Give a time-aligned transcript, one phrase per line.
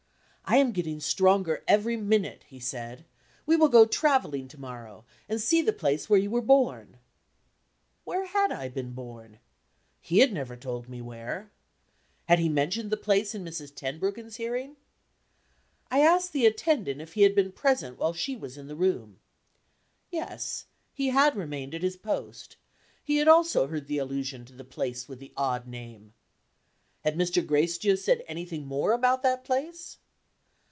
[0.43, 3.05] "I am getting stronger every minute," he said.
[3.45, 6.97] "We will go traveling to morrow, and see the place where you were born."
[8.03, 9.39] Where had I been born?
[10.01, 11.51] He had never told me where.
[12.25, 13.73] Had he mentioned the place in Mrs.
[13.73, 14.75] Tenbruggen's hearing?
[15.89, 19.21] I asked the attendant if he had been present while she was in the room.
[20.11, 22.57] Yes; he had remained at his post;
[23.01, 26.11] he had also heard the allusion to the place with the odd name.
[27.05, 27.41] Had Mr.
[27.45, 29.95] Gracedieu said anything more about that place?